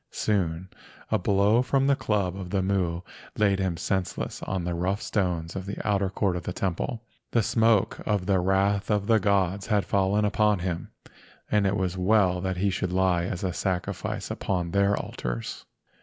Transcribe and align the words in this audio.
Soon 0.09 0.67
a 1.11 1.19
blow 1.19 1.61
from 1.61 1.85
the 1.85 1.95
club 1.95 2.35
of 2.35 2.49
the 2.49 2.63
Mu 2.63 3.01
laid 3.37 3.59
him 3.59 3.77
senseless 3.77 4.41
on 4.41 4.63
the 4.63 4.73
rough 4.73 4.99
stones 4.99 5.55
of 5.55 5.67
the 5.67 5.77
outer 5.87 6.09
court 6.09 6.35
of 6.35 6.41
the 6.41 6.53
temple. 6.53 7.03
The 7.29 7.43
smoke 7.43 7.99
of 8.03 8.25
the 8.25 8.39
wrath 8.39 8.89
of 8.89 9.05
the 9.05 9.19
gods 9.19 9.67
had 9.67 9.85
fallen 9.85 10.25
upon 10.25 10.57
him, 10.57 10.89
and 11.51 11.67
it 11.67 11.77
was 11.77 11.99
well 11.99 12.41
that 12.41 12.57
he 12.57 12.71
should 12.71 12.91
lie 12.91 13.25
as 13.25 13.43
a 13.43 13.53
sacrifice 13.53 14.31
upon 14.31 14.71
their 14.71 14.97
altars. 14.97 15.65